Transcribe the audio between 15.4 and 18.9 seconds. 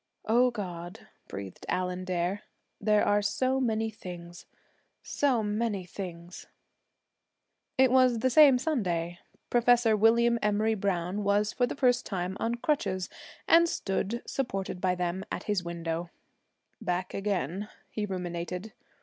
his window. 'Back again,' he ruminated.